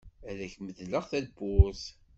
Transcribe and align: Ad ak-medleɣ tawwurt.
Ad 0.29 0.39
ak-medleɣ 0.45 1.03
tawwurt. 1.11 1.83